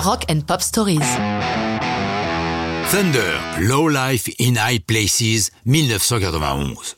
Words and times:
Rock 0.00 0.24
and 0.30 0.40
Pop 0.46 0.62
Stories. 0.62 0.98
Thunder, 2.88 3.38
Low 3.60 3.86
Life 3.88 4.30
in 4.40 4.54
High 4.54 4.80
Places, 4.80 5.50
1991. 5.66 6.96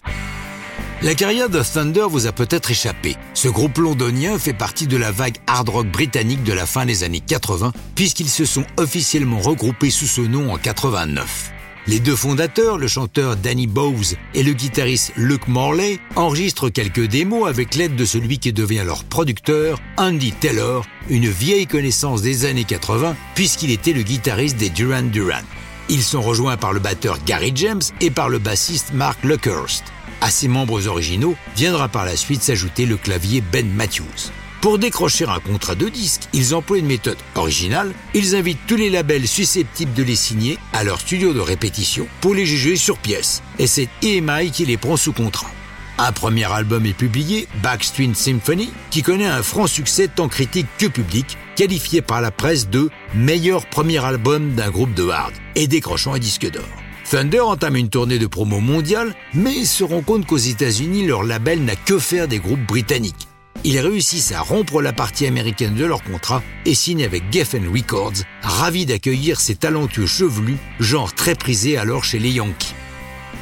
La 1.03 1.17
carrière 1.17 1.49
de 1.49 1.61
Thunder 1.61 2.07
vous 2.09 2.29
a 2.29 2.33
peut-être 2.33 2.71
échappé. 2.71 3.17
Ce 3.35 3.49
groupe 3.49 3.79
londonien 3.79 4.39
fait 4.39 4.53
partie 4.53 4.87
de 4.87 4.97
la 4.97 5.11
vague 5.11 5.39
hard 5.49 5.69
rock 5.69 5.89
britannique 5.89 6.45
de 6.45 6.53
la 6.53 6.65
fin 6.65 6.87
des 6.87 7.03
années 7.03 7.19
80, 7.19 7.73
puisqu'ils 7.97 8.31
se 8.31 8.45
sont 8.45 8.65
officiellement 8.77 9.41
regroupés 9.41 9.91
sous 9.91 10.07
ce 10.07 10.21
nom 10.21 10.53
en 10.53 10.57
89. 10.57 11.51
Les 11.89 11.99
deux 11.99 12.15
fondateurs, 12.15 12.79
le 12.79 12.87
chanteur 12.87 13.37
Danny 13.37 13.67
Bowes 13.67 14.15
et 14.35 14.45
le 14.45 14.53
guitariste 14.53 15.13
Luke 15.17 15.49
Morley, 15.49 15.99
enregistrent 16.15 16.71
quelques 16.71 17.09
démos 17.09 17.49
avec 17.49 17.75
l'aide 17.75 17.97
de 17.97 18.05
celui 18.05 18.39
qui 18.39 18.53
devient 18.53 18.85
leur 18.87 19.03
producteur, 19.03 19.81
Andy 19.97 20.31
Taylor, 20.31 20.87
une 21.09 21.29
vieille 21.29 21.67
connaissance 21.67 22.23
des 22.23 22.45
années 22.45 22.63
80, 22.63 23.17
puisqu'il 23.35 23.73
était 23.73 23.93
le 23.93 24.03
guitariste 24.03 24.59
des 24.59 24.71
Duran 24.71 25.03
Duran. 25.03 25.43
Ils 25.89 26.05
sont 26.05 26.23
rejoints 26.23 26.57
par 26.57 26.73
le 26.73 26.79
batteur 26.79 27.19
Gary 27.25 27.51
James 27.57 27.83
et 28.01 28.13
par 28.13 28.29
le 28.29 28.39
bassiste 28.39 28.93
Mark 28.95 29.19
Luckhurst. 29.25 29.83
À 30.21 30.31
ces 30.31 30.47
membres 30.47 30.87
originaux 30.87 31.35
viendra 31.57 31.89
par 31.89 32.05
la 32.05 32.17
suite 32.17 32.43
s'ajouter 32.43 32.87
le 32.87 32.97
clavier 32.97 33.43
Ben 33.53 33.69
Matthews. 33.69 34.31
Pour 34.63 34.79
décrocher 34.79 35.25
un 35.25 35.41
contrat 35.41 35.75
de 35.75 35.89
disque, 35.89 36.29
ils 36.33 36.55
emploient 36.55 36.79
une 36.79 36.87
méthode 36.87 37.17
originale. 37.35 37.93
Ils 38.15 38.37
invitent 38.37 38.61
tous 38.69 38.77
les 38.77 38.91
labels 38.91 39.27
susceptibles 39.27 39.93
de 39.93 40.05
les 40.05 40.15
signer 40.15 40.57
à 40.73 40.85
leur 40.85 41.01
studio 41.01 41.33
de 41.33 41.41
répétition 41.41 42.07
pour 42.21 42.33
les 42.33 42.47
juger 42.47 42.77
sur 42.77 42.97
pièce. 42.97 43.43
Et 43.59 43.67
c'est 43.67 43.89
EMI 44.05 44.53
qui 44.53 44.65
les 44.65 44.77
prend 44.77 44.97
sous 44.97 45.13
contrat. 45.13 45.51
Un 45.99 46.13
premier 46.13 46.45
album 46.45 46.87
est 46.87 46.93
publié, 46.93 47.49
Backstreet 47.61 48.15
Symphony, 48.15 48.71
qui 48.91 49.03
connaît 49.03 49.27
un 49.27 49.43
franc 49.43 49.67
succès 49.67 50.07
tant 50.07 50.29
critique 50.29 50.69
que 50.79 50.87
public, 50.87 51.37
qualifié 51.57 52.01
par 52.01 52.21
la 52.21 52.31
presse 52.31 52.69
de 52.69 52.89
meilleur 53.17 53.67
premier 53.67 54.05
album 54.05 54.55
d'un 54.55 54.71
groupe 54.71 54.95
de 54.95 55.09
hard 55.09 55.35
et 55.57 55.67
décrochant 55.67 56.15
un 56.15 56.21
disque 56.21 56.49
d'or. 56.49 56.69
Thunder 57.11 57.41
entame 57.41 57.75
une 57.75 57.89
tournée 57.89 58.21
de 58.21 58.29
promo 58.29 58.61
mondiale, 58.61 59.17
mais 59.35 59.65
se 59.65 59.83
rend 59.83 60.03
compte 60.03 60.25
qu'aux 60.25 60.37
États-Unis, 60.37 61.05
leur 61.05 61.25
label 61.25 61.65
n'a 61.65 61.75
que 61.75 61.99
faire 61.99 62.29
des 62.29 62.39
groupes 62.39 62.65
britanniques. 62.65 63.27
Ils 63.65 63.79
réussissent 63.79 64.33
à 64.33 64.41
rompre 64.41 64.83
la 64.83 64.93
partie 64.93 65.27
américaine 65.27 65.75
de 65.75 65.85
leur 65.85 66.03
contrat 66.03 66.43
et 66.65 66.75
signent 66.75 67.05
avec 67.05 67.23
Geffen 67.31 67.69
Records, 67.69 68.25
ravis 68.43 68.87
d'accueillir 68.87 69.41
ces 69.41 69.55
talentueux 69.55 70.07
chevelus, 70.07 70.59
genre 70.81 71.15
très 71.15 71.35
prisé 71.35 71.77
alors 71.77 72.05
chez 72.05 72.19
les 72.19 72.31
Yankees. 72.31 72.75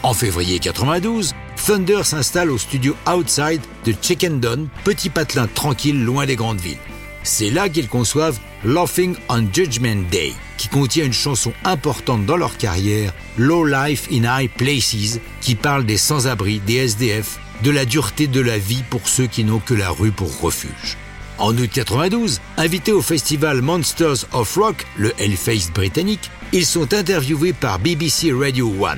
En 0.03 0.15
février 0.15 0.59
92, 0.59 1.35
Thunder 1.67 2.03
s'installe 2.05 2.51
au 2.51 2.59
studio 2.59 2.97
Outside 3.07 3.61
de 3.85 3.95
Chickendon, 4.01 4.69
petit 4.85 5.11
patelin 5.11 5.47
tranquille 5.47 6.05
loin 6.05 6.27
des 6.27 6.37
grandes 6.37 6.61
villes. 6.61 6.79
C'est 7.23 7.51
là 7.51 7.69
qu'ils 7.69 7.89
conçoivent 7.89 8.39
Laughing 8.65 9.15
on 9.29 9.47
Judgment 9.53 10.03
Day, 10.11 10.33
qui 10.57 10.69
contient 10.69 11.05
une 11.05 11.13
chanson 11.13 11.53
importante 11.65 12.25
dans 12.25 12.37
leur 12.37 12.57
carrière, 12.57 13.13
Low 13.37 13.65
Life 13.65 14.09
in 14.11 14.25
High 14.25 14.51
Places, 14.51 15.19
qui 15.41 15.55
parle 15.55 15.85
des 15.85 15.99
sans-abri, 15.99 16.61
des 16.61 16.77
SDF, 16.77 17.39
de 17.63 17.71
la 17.71 17.85
dureté 17.85 18.27
de 18.27 18.41
la 18.41 18.59
vie 18.59 18.83
pour 18.91 19.09
ceux 19.09 19.27
qui 19.27 19.45
n'ont 19.45 19.59
que 19.59 19.75
la 19.75 19.91
rue 19.91 20.13
pour 20.13 20.41
refuge. 20.41 20.97
En 21.39 21.57
août 21.57 21.71
92, 21.73 22.41
invités 22.57 22.93
au 22.93 23.03
festival 23.03 23.63
Monsters 23.63 24.27
of 24.33 24.55
Rock, 24.57 24.87
le 24.97 25.13
Hellfest 25.19 25.73
britannique, 25.75 26.31
ils 26.53 26.67
sont 26.67 26.93
interviewés 26.93 27.53
par 27.53 27.79
BBC 27.79 28.33
Radio 28.33 28.73
1. 28.85 28.97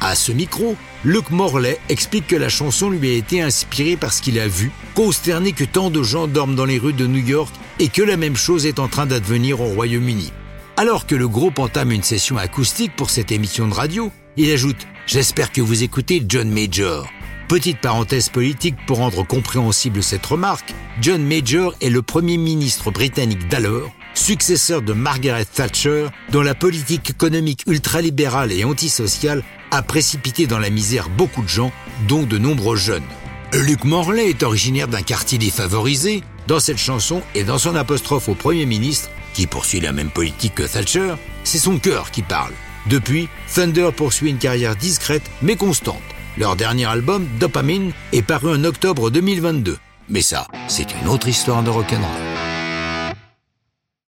À 0.00 0.14
ce 0.14 0.32
micro, 0.32 0.76
Luke 1.04 1.30
Morley 1.30 1.78
explique 1.88 2.26
que 2.26 2.36
la 2.36 2.48
chanson 2.48 2.90
lui 2.90 3.10
a 3.10 3.14
été 3.14 3.40
inspirée 3.42 3.96
parce 3.96 4.20
qu'il 4.20 4.38
a 4.40 4.48
vu, 4.48 4.72
consterné 4.94 5.52
que 5.52 5.64
tant 5.64 5.90
de 5.90 6.02
gens 6.02 6.26
dorment 6.26 6.56
dans 6.56 6.64
les 6.64 6.78
rues 6.78 6.92
de 6.92 7.06
New 7.06 7.24
York 7.24 7.54
et 7.78 7.88
que 7.88 8.02
la 8.02 8.16
même 8.16 8.36
chose 8.36 8.66
est 8.66 8.78
en 8.78 8.88
train 8.88 9.06
d'advenir 9.06 9.60
au 9.60 9.66
Royaume-Uni. 9.66 10.32
Alors 10.76 11.06
que 11.06 11.14
le 11.14 11.28
groupe 11.28 11.58
entame 11.58 11.92
une 11.92 12.02
session 12.02 12.36
acoustique 12.38 12.96
pour 12.96 13.10
cette 13.10 13.30
émission 13.30 13.68
de 13.68 13.74
radio, 13.74 14.10
il 14.36 14.50
ajoute 14.50 14.86
J'espère 15.06 15.52
que 15.52 15.60
vous 15.60 15.82
écoutez 15.82 16.24
John 16.26 16.50
Major. 16.50 17.06
Petite 17.48 17.78
parenthèse 17.78 18.30
politique 18.30 18.74
pour 18.86 18.98
rendre 18.98 19.22
compréhensible 19.26 20.02
cette 20.02 20.24
remarque, 20.24 20.74
John 21.02 21.22
Major 21.22 21.74
est 21.82 21.90
le 21.90 22.00
premier 22.00 22.38
ministre 22.38 22.90
britannique 22.90 23.48
d'alors, 23.48 23.92
successeur 24.14 24.80
de 24.80 24.94
Margaret 24.94 25.44
Thatcher, 25.44 26.06
dont 26.32 26.40
la 26.40 26.54
politique 26.54 27.10
économique 27.10 27.62
ultralibérale 27.66 28.50
et 28.50 28.64
antisociale 28.64 29.44
a 29.70 29.82
précipité 29.82 30.46
dans 30.46 30.58
la 30.58 30.70
misère 30.70 31.10
beaucoup 31.10 31.42
de 31.42 31.48
gens, 31.48 31.70
dont 32.08 32.22
de 32.22 32.38
nombreux 32.38 32.76
jeunes. 32.76 33.04
Luc 33.52 33.84
Morley 33.84 34.30
est 34.30 34.42
originaire 34.42 34.88
d'un 34.88 35.02
quartier 35.02 35.36
défavorisé. 35.36 36.22
Dans 36.46 36.60
cette 36.60 36.78
chanson 36.78 37.22
et 37.34 37.44
dans 37.44 37.58
son 37.58 37.76
apostrophe 37.76 38.28
au 38.30 38.34
Premier 38.34 38.64
ministre, 38.64 39.10
qui 39.34 39.46
poursuit 39.46 39.80
la 39.80 39.92
même 39.92 40.10
politique 40.10 40.54
que 40.54 40.62
Thatcher, 40.62 41.14
c'est 41.44 41.58
son 41.58 41.78
cœur 41.78 42.10
qui 42.10 42.22
parle. 42.22 42.52
Depuis, 42.86 43.28
Thunder 43.54 43.90
poursuit 43.94 44.30
une 44.30 44.38
carrière 44.38 44.76
discrète 44.76 45.30
mais 45.42 45.56
constante. 45.56 46.02
Leur 46.36 46.56
dernier 46.56 46.86
album, 46.86 47.26
Dopamine, 47.38 47.92
est 48.12 48.22
paru 48.22 48.50
en 48.50 48.64
octobre 48.64 49.10
2022. 49.10 49.78
Mais 50.08 50.22
ça, 50.22 50.48
c'est 50.66 50.88
une 51.00 51.08
autre 51.08 51.28
histoire 51.28 51.62
de 51.62 51.70
rock'n'roll. 51.70 52.33